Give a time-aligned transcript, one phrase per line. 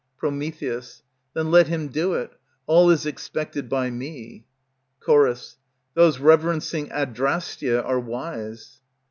[1.35, 2.31] _Then let him do it;
[2.65, 4.45] all is expected by me.
[5.05, 5.55] Ch.
[5.93, 8.79] Those reverencing Adrastia are wise.
[8.79, 8.89] _Pr.